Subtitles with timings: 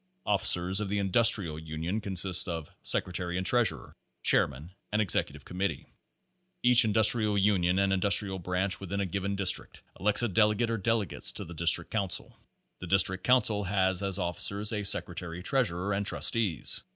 [0.25, 5.85] Officers of the Industrial Union consist of secretary and treasurer, chairman, and executive committee.
[6.63, 11.31] Each Industrial Union and Industrial Branch within a given district elects a delegate or delegates
[11.33, 12.35] to the Dis trict Council.
[12.79, 16.81] The District Council has as officers a sec retary treasurer and trustees.